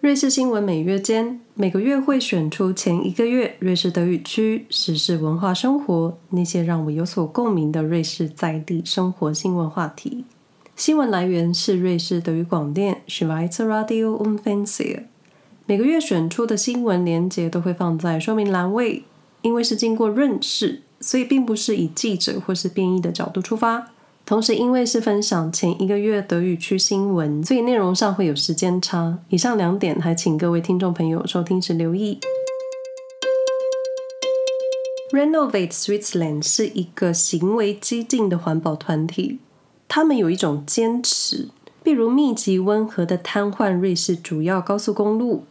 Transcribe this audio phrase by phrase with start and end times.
[0.00, 10.24] 瑞士新闻每月间每个月会选出前一个月瑞士德语区时事文化生活那些让我有所共鸣的瑞士在地生活新闻话题。
[10.74, 15.00] 新闻来源是瑞士德语广电 Schweizer Radio u n f e n s i e。
[15.66, 19.04] 每个月选出的新闻连接都会放在说明栏位，
[19.42, 23.88] 因为是经过润饰，所以并不是以记者或是编译的角度出发。
[24.30, 29.18] 同时，因为是分享前一个月德语区新闻，所以内容上会有时间差。
[29.28, 32.20] 以上两点，还请各位听众朋友收听时留意。
[35.12, 39.40] Renovate Switzerland 是一个行为激进的环保团体，
[39.88, 41.48] 他们有一种坚持，
[41.82, 45.42] 比如密集温和的瘫痪瑞士主要高速公路，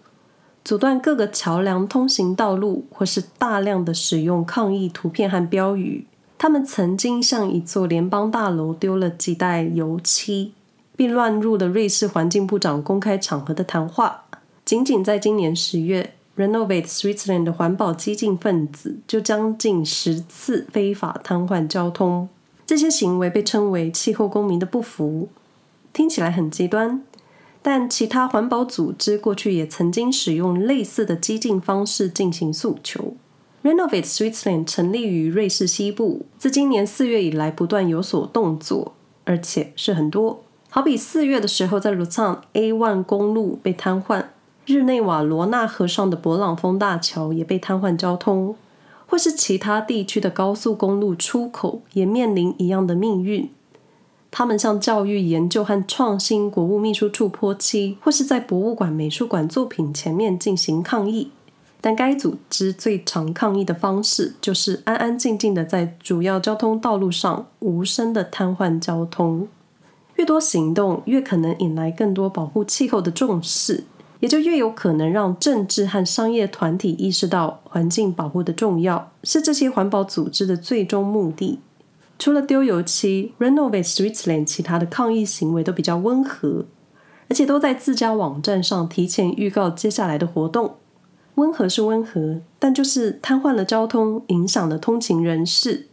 [0.64, 6.06] 阻断各个桥梁通行道路，或是大量的使用抗议图片和标语。
[6.42, 10.54] 他们曾经向一座联邦大楼丢了几袋油漆，
[10.96, 14.24] 并乱入了瑞士环境部长公开场合的谈话。
[14.64, 22.30] 仅仅在今年十月，Renovate Switzerland 的环保激进分子就将近十次非法瘫痪交通。
[22.66, 25.28] 这些行为被称为气候公民的不服，
[25.92, 27.04] 听起来很极端，
[27.62, 33.16] 但其他环保组织过去也曾经使用类似的激进方式进行诉求。
[33.62, 38.94] Renovate Switzerland 成立于瑞士西部，自今年四月以来不断有所动作，
[39.26, 40.42] 而且是很多。
[40.70, 44.24] 好比四月的时候，在 l u z a n A1 公路被瘫痪，
[44.66, 48.56] 日内瓦罗纳河上的勃朗峰大桥也被瘫痪交通，
[49.06, 53.50] 或是其他地区的高速公路出口也面临一样的命运。
[54.32, 61.32] 他们向教育研究和创新国务秘书处泼漆，或是在博物馆、美术馆作品前面进行抗议。
[61.82, 69.48] 但该组织最常抗议的方式，就是安安静静的在主要交通道路上无声的瘫痪交通。
[70.16, 73.86] 越多行动，越可能引来更多保护气候的重视，
[74.20, 81.62] 也就越有可能让政治和商业团体意识到环境保护的重要，是这些环保组织的最终目的。
[82.18, 86.66] 除了丢油漆，Renovate Switzerland 其他的抗议行为都比较温和，
[87.30, 90.76] 而且都在自家网站上提前预告接下来的活动。
[91.36, 95.88] 温和是温和，但就是瘫痪了交通，影响了通勤人士。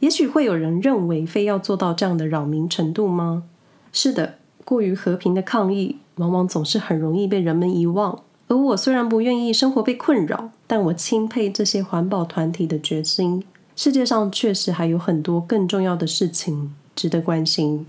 [0.00, 3.44] 也许会有人认为，非要做到这样的扰民程度吗？
[3.92, 8.22] 是的，过于和平的抗议，往往总是很容易被人们遗忘。
[8.48, 13.44] 而我虽然不愿意生活被困扰，但我钦佩这些环保团体的决心。
[13.74, 17.86] 世界上确实还有很多更重要的事情值得关心。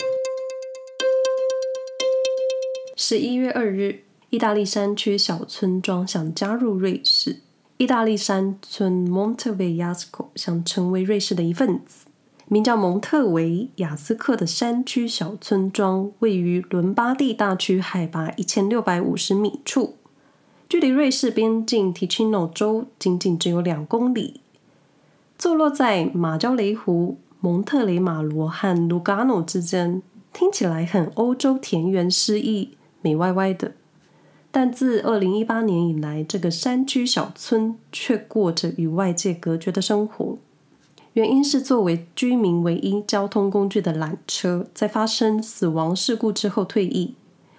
[2.96, 4.04] 十一月二日。
[4.34, 7.42] 意大利山区小村庄想加入瑞士。
[7.78, 12.08] 意大利山村 Monteviasco 想成为瑞士的一份子。
[12.48, 19.98] 名叫蒙特维亚斯克的山区小村庄位于伦巴第大区海拔一千六百五十米处，
[20.68, 24.42] 距离瑞士边境提奇诺州仅仅只有两公里。
[25.38, 30.02] 坐落在马焦雷湖、蒙特雷马罗和卢加诺之间，
[30.34, 33.74] 听起来很欧洲田园诗意，美歪歪的。
[34.56, 40.38] 但自二零一八年以来，这个山区小村却过着与外界隔绝的生活。
[41.14, 47.16] 原因是作为居民唯一交通工具的缆车，在发生死亡事故之后退役。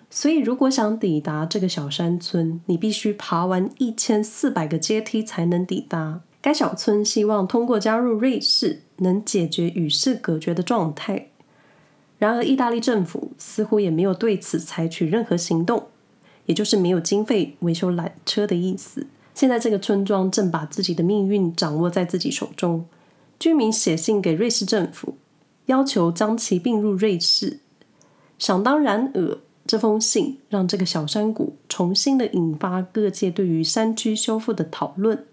[0.08, 6.20] 所以，如果想抵达这个小山村，你必须爬完一千四百个阶梯才能抵达。
[6.40, 11.26] 该小村希望通过加入瑞士，能解决与世隔绝的状态。
[12.18, 15.88] 然而，意大利政府似乎也没有对此采取任何行动。
[16.46, 19.06] 也就是没有经费维修缆车的意思。
[19.34, 22.86] 现在这个村庄正把自己的命运掌握在自己手中。
[23.40, 25.16] 居民写信给瑞士政府，
[25.66, 27.58] 要求将其并入瑞士。
[28.38, 35.26] 想当然尔，这封信让这个小山谷重新的引发各界对于山区修复的讨论。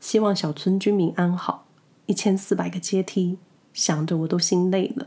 [0.00, 1.66] 希望小村居民安好。
[2.06, 3.36] 一千四百个阶梯，
[3.74, 5.06] 想着我都心累了。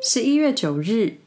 [0.00, 1.18] 十一月九日。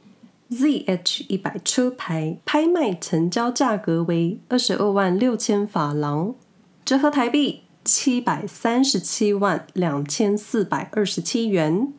[0.52, 6.36] ZH 一百车牌拍卖成交价格为二十二万六千法郎，
[6.84, 11.94] 折合台币七百三十七万两千四百二十七元。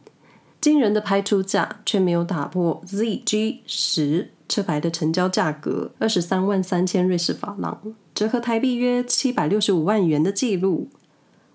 [0.60, 10.90] 惊人的拍出价却没有打破 ZG 十车牌的成交价格二十三万三千瑞士法郎，折合台币约七百六十五万元的记录。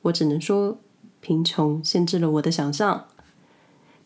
[0.01, 0.79] 我只能说，
[1.21, 3.05] 贫穷限制了我的想象。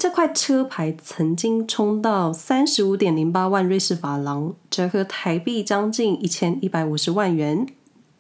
[0.02, 7.68] 这块车牌曾经冲到三十五点零八万瑞士法郎，折合台币将近一千一百五十万元。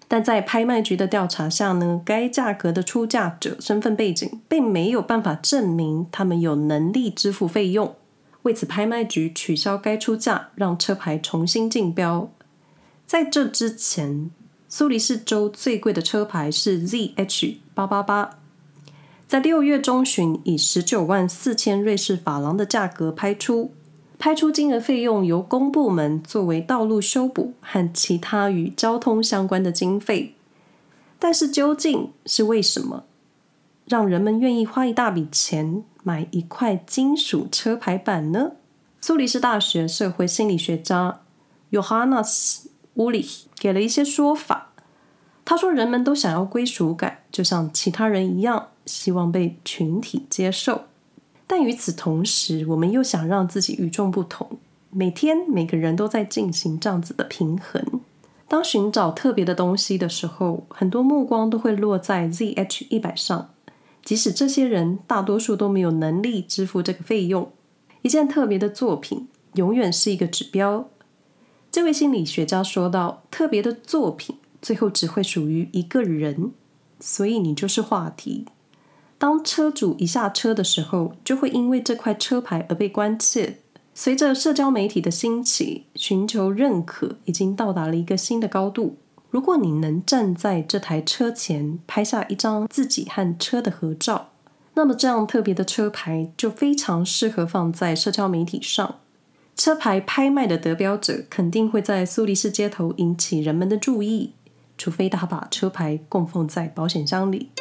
[0.08, 7.96] 但在拍卖局的调查下呢，该价格的出价者身份背景并没有办法证明他们有能力支付费用。
[8.44, 12.30] 为此，拍卖局取消该出价，让车牌重新竞标。
[13.08, 14.30] 在这之前，
[14.70, 18.38] 苏黎世州最贵的车牌是 ZH 八八八，
[19.32, 23.72] 在六月中旬以十九万四千瑞士法郎的价格拍出。
[24.20, 30.36] 拍出金额费用由公部门作为道路修补和其他与交通相关的经费。
[31.18, 33.06] 但是究竟是为什么，
[33.86, 38.52] 让人们愿意花一大笔钱买一块金属车牌板呢？
[39.00, 41.22] 苏黎世大学社会心理学家
[41.72, 42.64] Johannes
[42.98, 44.71] wuli 给了一些说法。
[45.52, 50.84] 他说：“人们都想要归属感，就像其他人一样，希望被群体接受。
[51.46, 54.50] 但与此同时，我们又想让自己与众不同。
[54.92, 57.84] 每天每个人都在进行这样子的平衡。”
[58.48, 63.50] 当寻找特别的东西的时候，很多目光都会落在 ZH 一百上，
[64.06, 67.52] 即使这些人大多数都没有能力支付这个费用。
[68.04, 70.88] 一件特别的作品永远是一个指标。
[71.70, 76.52] 这位心理学家说道：“特别的作品最后只会属于一个人，
[77.00, 78.46] 所以你就是话题。
[79.18, 83.58] 当车主一下车的时候，就会因为这块车牌而被关切。”
[83.94, 88.98] 随着社交媒体的兴起，寻求认可已经到达了一个新的高度。
[89.30, 94.30] 如果你能站在这台车前拍下一张自己和车的合照，
[94.76, 98.96] 那么这样特别的车牌就非常适合放在社交媒体上。
[99.56, 104.32] 车牌拍卖的得标者肯定会在苏黎世街头引起人们的注意，
[104.82, 107.52] 除非他把车牌供奉在保险箱里。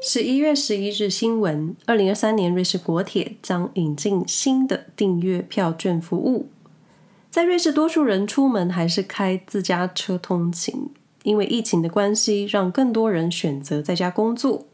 [0.00, 6.50] 十一月十一日新闻：二零二三年，瑞士国铁将引进新的订阅票券服务。
[7.28, 10.88] 在瑞士，多数人出门还是开自家车通勤，
[11.24, 14.66] 因为疫情的关系，让更多人选择在家工作。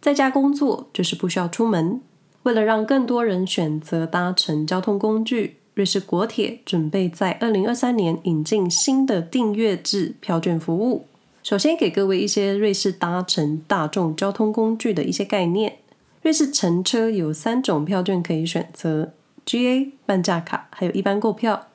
[0.00, 2.00] 在家工作就是不需要出门。
[2.44, 11.06] 为了让更多人选择搭乘交通工具，瑞士国铁准备在二零二三年引进新的订阅制票券服务。
[11.44, 15.76] 首先给各位一些瑞士搭乘大众交通工具的一些概念。
[16.22, 19.12] 瑞士乘车有三种票券可以选择
[19.46, 21.68] ：GA、半价卡，还有一般购票。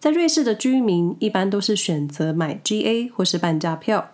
[0.00, 4.10] 在瑞士的居民一般都是选择买 GA 或是半价票。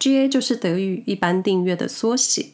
[0.00, 2.46] GA 就是德语一般订阅的缩写。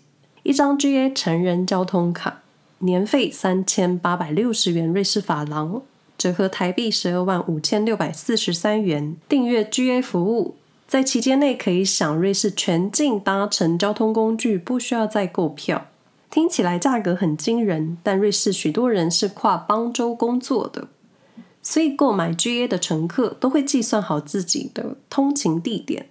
[0.42, 2.42] 一张 GA 成人交通卡，
[2.80, 5.80] 年费三千八百六十元瑞士法郎，
[6.16, 9.16] 折合台币十二万五千六百四十三元。
[9.28, 10.56] 订阅 GA 服务。
[10.86, 15.86] 在期间内可以享瑞士全境搭乘交通工具不需要再购票，
[16.30, 17.98] 听起来价格很惊人。
[18.02, 20.86] 但瑞士许多人是跨邦州工作的，
[21.62, 26.06] 所以购买 GA 的乘客都会计算好自己的通勤地点，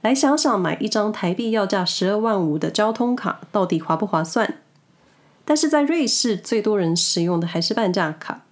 [0.00, 4.60] 来想想买一张台币要价十二万五的交通卡到底划不划算。
[5.44, 8.44] 但是在瑞士最多人使用的还是半价卡，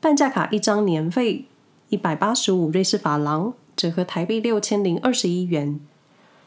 [0.00, 1.46] 半价卡一张年费
[1.88, 3.54] 一百八十五瑞士法郎。
[3.76, 5.78] 折合台币六千零二十一元，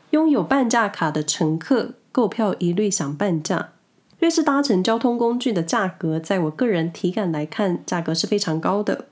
[0.09, 3.69] 拥有半价卡的乘客购票一律享半价。
[4.19, 9.05] 瑞士搭乘交通工具的价格，在我个人体感来看，价格是非常高的。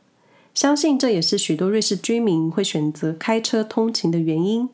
[0.54, 4.68] 相信这也是许多瑞士居民会选择开车通勤的原因。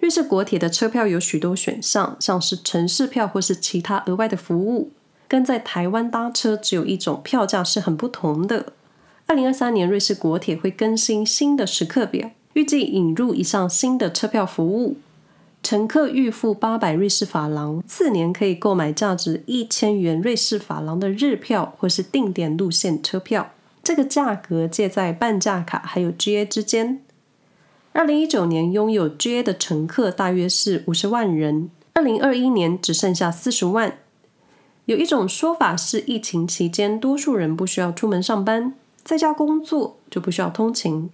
[0.00, 4.90] 瑞士国铁的车票有许多选项，像是城市票或是其他额外的服务，
[5.28, 8.72] 跟在台湾搭车只有一种票价是很不同的。
[9.28, 12.30] 二零二三年，瑞士国铁会更新新的时刻表。
[12.52, 14.96] 预计引入一项新的车票服务，
[15.64, 23.50] 乘客预付八百瑞士法郎，次年可以购买价值一千元瑞士法郎的日票或是定点路线车票。
[23.82, 27.02] 这个价格介在半价卡还有 GA 之间。
[27.92, 33.98] 二零一九年拥有 GA 的乘客大约是五十万人，二零二一年只剩下四十万。
[34.84, 38.74] 有一种说法是，疫情期间多数人不需要出门上班，
[39.06, 41.10] 在家工作就不需要通勤。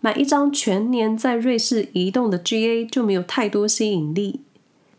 [0.00, 4.42] 买一张全年在瑞士移动的 GA 就没有太多吸引力，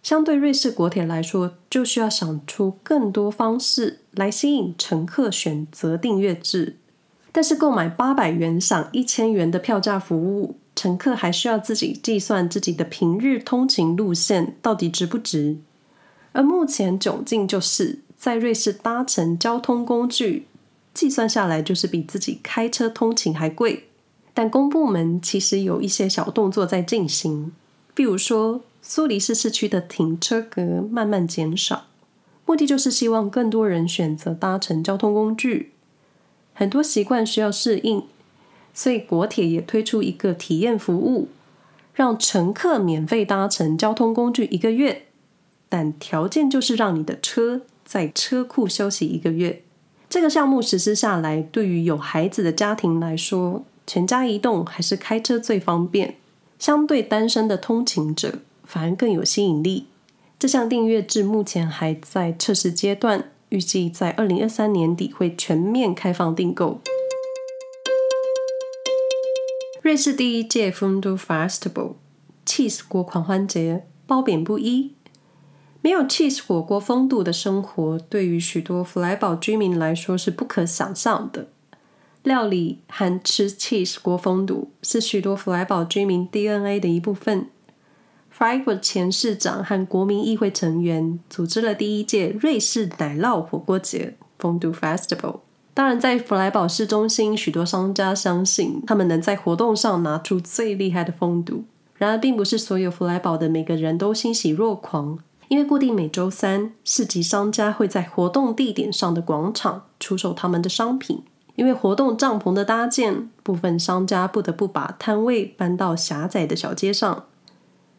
[0.01, 6.77] 相对瑞士国铁来说，就需要想出更多方式来吸引乘客选择订阅制。
[7.31, 15.57] 但是购买八百元享一千元的票价服务，乘客还需要自己计算自己的平日通勤路线到底值不值。
[16.31, 20.47] 而目前窘境就是在瑞士搭乘交通工具，
[20.93, 23.87] 计算下来就是比自己开车通勤还贵。
[24.33, 27.51] 但公部门其实有一些小动作在进行，
[27.93, 31.85] 比如说苏黎世市区的停车格慢慢减少，
[32.45, 35.71] 目的就是希望更多人选择搭乘交通工具。
[36.55, 38.03] 很多习惯需要适应，
[38.73, 41.29] 所以国铁也推出一个体验服务，
[41.93, 45.05] 让乘客免费搭乘交通工具一个月，
[45.69, 49.62] 但条件就是让你的车在车库休息一个月。
[50.13, 56.17] 这个项目实施下来，对于有孩子的家庭来说，全家移动还是开车最方便。
[56.59, 59.87] 相对单身的通勤者，反而更有吸引力。
[60.37, 66.79] 这项订阅制目前还在测试阶段，预计在二零二三年底会全面开放订购。
[69.81, 71.93] 瑞士第一届 Fondue Festival
[72.45, 74.93] Cheese 锅狂欢节褒贬不一。
[75.83, 81.49] 没有 cheese 火锅风度的生活，对于许多弗莱堡居民来说是不可想象的。
[82.23, 87.49] 料理和吃 cheese 锅风度是许多弗莱堡居民 DNA 的一部分。
[88.33, 95.41] Freiburg 前市长和国民议会成员组织了第一届瑞士奶酪火锅节 Fondue Festival。
[95.73, 101.65] 当然，在弗莱堡市中心，许多商家相信他们能在活动上拿出最厉害的风度。
[101.97, 105.19] 然而，并不是所有弗莱堡的每个人都欣喜若狂。
[105.53, 111.21] 因为固定每周三，市集商家会在活动地点上的广场出售他们的商品。
[111.53, 117.25] 因为活动帐篷的搭建，部分商家不得不把摊位搬到狭窄的小街上。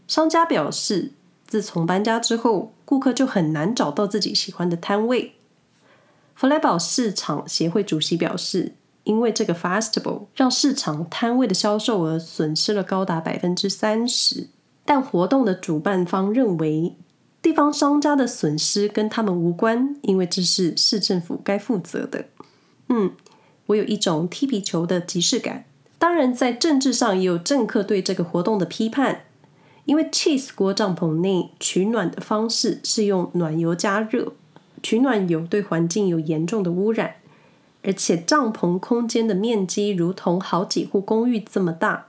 [0.08, 1.12] 商家表示，
[1.46, 5.34] 自从搬家之后，顾客就很难找到自己喜欢的摊位。
[6.34, 14.49] 弗莱堡市场协会主席表示，因为这个 festival 让市场摊位的销售额损失了高达百分之三十，
[14.84, 16.96] 但活动的主办方认为。
[17.44, 22.24] 地方商家的损失跟他们无关，因为这是市政府该负责的。
[22.88, 23.12] 嗯，
[23.66, 25.66] 我有一种踢皮球的即视感。
[25.98, 29.24] 当然，在政治上也有政客对这个活动的批判，
[29.84, 34.32] 因为 cheese 锅帐篷内取暖的方式是用暖油加热，
[34.82, 37.16] 取暖油对环境有严重的污染，
[37.82, 42.06] 而且帐篷空间的面积如同好几户公寓这么大。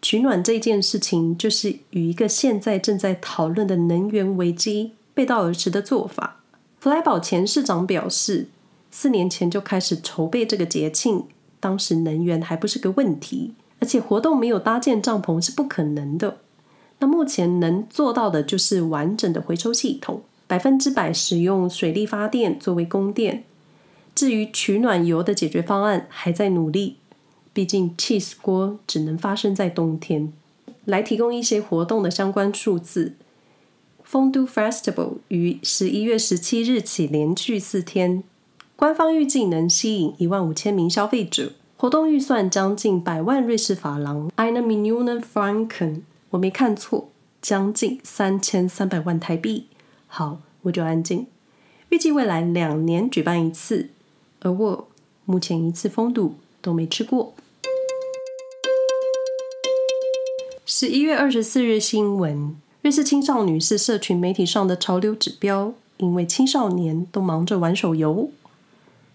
[0.00, 6.40] 取暖这件事情，就是与一个现在正在讨论的能源危机背道而驰的做法。
[6.78, 8.46] 弗莱堡前市长表示，
[8.90, 11.24] 四年前就开始筹备这个节庆，
[11.58, 16.38] 当时能源还不是个问题，而且活动没有搭建帐篷是不可能的。
[17.00, 23.44] 那目前能做到的就是完整的回收系统，百分之百使用水力发电作为供电。
[24.14, 26.96] 至于取暖油的解决方案，还在努力。
[27.58, 30.32] 毕竟，cheese 锅只能发生在冬天。
[30.84, 33.14] 来提供一些活动的相关数字
[34.04, 38.22] 封堵 Festival 于十一月十七日起连续四天，
[38.76, 46.02] 官方预计能吸引一万五千名消费者，活动预算将近百万瑞士法郎 （Eine Million Franken）。
[46.30, 47.08] 我没看错，
[47.42, 49.66] 将近三千三百万台币。
[50.06, 51.26] 好，我就安静。
[51.88, 53.88] 预计未来两年举办一次，
[54.42, 54.88] 而我
[55.24, 57.34] 目前一次风度都没吃过。
[60.80, 68.30] 十一月二十四日新闻：瑞士青少女是社群媒体上的潮流指标，因为青少年都忙着玩手游。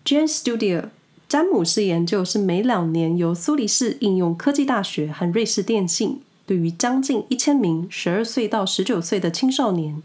[0.04, 0.88] Jane Studio
[1.30, 10.04] 詹姆斯研究是每两年由苏黎世应用科技大学和瑞士电信对于将近一千名十二岁到十九岁的青少年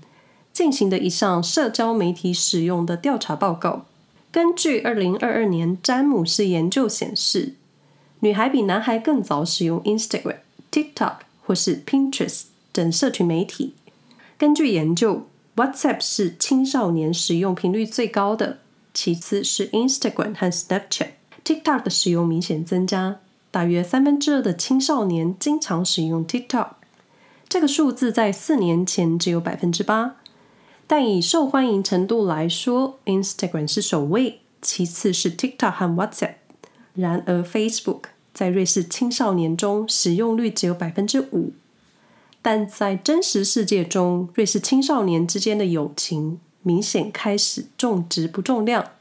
[0.53, 3.85] 进行的一项社交媒体使用的调查报告。
[4.31, 7.55] 根据二零二二年詹姆斯研究显示，
[8.21, 10.37] 女孩比男孩更早使用 Instagram、
[10.71, 11.15] TikTok。
[11.49, 12.43] 或是 Pinterest
[12.75, 13.73] 等社群媒体。
[14.37, 15.27] 根据研究
[15.57, 18.59] ，WhatsApp 是青少年使用频率最高的，
[18.93, 21.13] 其次是 Instagram 和 Snapchat。
[21.43, 26.73] TikTok 的使用明显增加，大约三分之二的青少年经常使用 TikTok。
[27.49, 30.17] 这个数字在四年前只有百分之八，
[30.87, 36.35] 但以受欢迎程度来说，Instagram 是首位，其次是 TikTok 和 WhatsApp。
[36.93, 38.03] 然而 Facebook
[38.33, 41.53] 在瑞士青少年中使用率只有百分之五，
[42.41, 48.93] 但在真实世界中，瑞士青少年之间的友情明显开始重质不重量。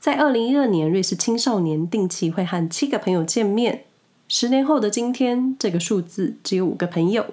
[0.00, 3.84] 在二零一二年，瑞士青少年定期会和七个朋友见面，
[4.28, 7.26] 十年后的今天，这个数字只有五个朋友。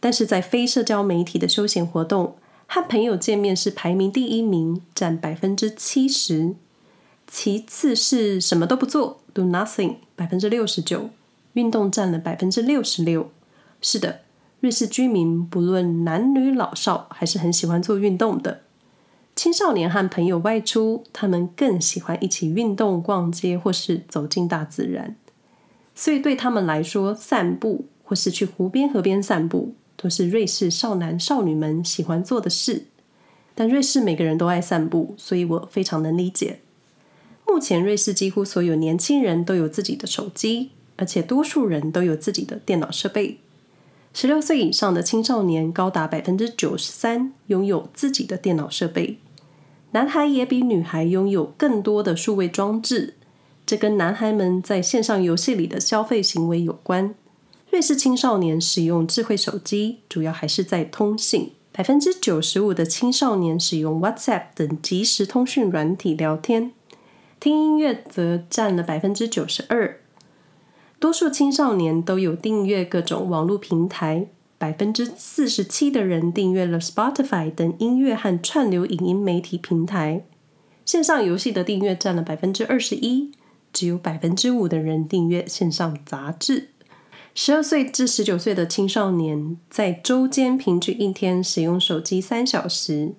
[0.00, 6.54] 但是在非社交媒体的休闲活动，和朋友见面是排名第一名，占百分之七十。
[7.26, 11.10] 其次是什么都不做，do nothing，百分之六十九，
[11.54, 13.30] 运动占了百分之六十六。
[13.80, 14.20] 是的，
[14.60, 18.60] 瑞士居民不论男女老少，还是很喜欢做运动的。
[19.36, 25.16] 青少年和朋友外出，他们更喜欢一起运动、逛街，或是走进大自然。
[25.94, 32.86] 所以对他们来说，散步或是去湖边、河边散步，都是瑞士少男少女们喜欢做的事。
[33.56, 36.60] 但瑞士每个人都爱散步，所以我非常能理解。
[37.46, 43.38] 目前，瑞士几乎所有年轻人都有自己的手机，而且多数人都有自己的电脑设备。
[44.12, 49.18] 十六岁以上的青少年高达百分之九十三拥有自己的电脑设备。
[49.92, 53.14] 男孩也比女孩拥有更多的数位装置，
[53.64, 57.14] 这跟男孩们在线上游戏里的消费行为有关。
[57.70, 61.52] 瑞士青少年使用智慧手机，主要还是在通信。
[61.72, 66.70] 百分之九十五的青少年使用 WhatsApp 等即时通讯软体聊天，
[67.44, 70.00] 听音乐则占了百分之九十二。
[70.98, 80.24] 多数青少年都有订阅各种网络平台，百分之四十七的人订阅了 Spotify 等音乐和串流影音媒体平台。
[80.86, 83.30] 线上游戏的订阅占了百分之二十一，
[83.70, 86.70] 只有百分之五的人订阅线上杂志。
[87.34, 93.12] 十二岁至十九岁的青少年在周间平均一天使用手机三小时，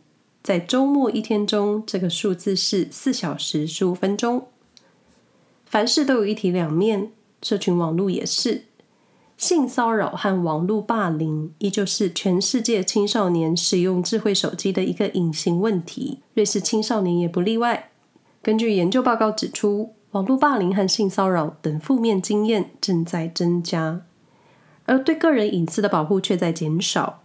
[0.46, 4.46] 在周末一天中，这个数字是四小时十五分钟。
[5.66, 7.12] 凡事都有一体两面，
[7.42, 8.66] 社群网络也是。
[9.38, 17.90] 性骚扰和网络霸凌依旧是全世界青少年使用智慧手机的一个隐形问题，瑞士青少年也不例外。
[18.44, 24.02] 根据研究报告指出，网络霸凌和性骚扰等负面经验正在增加，
[24.86, 27.24] 而对个人隐私的保护却在减少。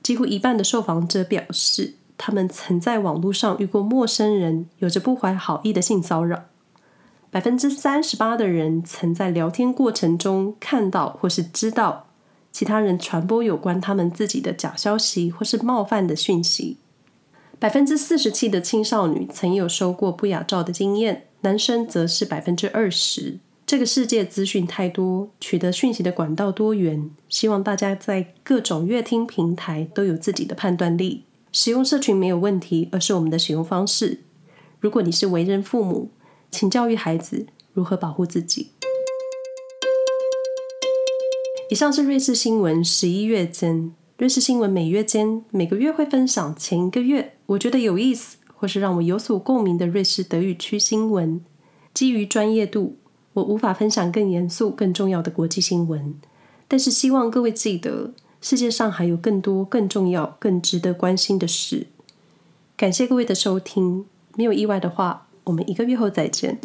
[0.00, 6.44] 几乎一半的受访者表示，他们曾在网络上遇过陌生人有着不怀好意的性骚扰。
[7.30, 12.08] 百分之三十八的人曾在聊天过程中看到或是知道
[12.52, 16.76] 其他人传播有关他们自己的假消息或是冒犯的讯息。
[17.58, 21.28] 百分之四十七的青少女曾有收过不雅照的经验。
[21.42, 23.38] 男生则是百分之二十。
[23.64, 31.24] 这个世界资讯太多，取得讯息的管道多元，希望大家在各种阅听平台都有自己的判断力。
[31.52, 34.20] 使用社群没有问题，而是我们的使用方式。
[34.78, 36.10] 如果你是为人父母，
[36.50, 38.70] 请教育孩子如何保护自己。
[41.68, 43.92] 以上是瑞士新闻十一月间。
[44.18, 51.40] 瑞士新闻每月间每个月会分享前一个月我觉得有意思，或是让我有所共鸣的瑞士德语区新闻，
[51.94, 52.96] 基于专业度，
[53.32, 56.14] 我无法分享更严肃、更重要的国际新闻。
[56.68, 61.86] 但是希望各位记得，世界上还有更多、更重要、更值得关心的事。
[62.76, 66.58] 感谢各位的收听，没有意外的话，我们一个月后再见。